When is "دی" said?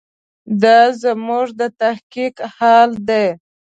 3.09-3.27